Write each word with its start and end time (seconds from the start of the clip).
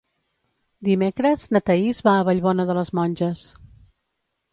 Dimecres 0.87 1.43
na 1.55 1.61
Thaís 1.67 1.99
va 2.07 2.13
a 2.21 2.23
Vallbona 2.31 2.65
de 2.71 2.77
les 2.79 2.91
Monges. 3.01 3.45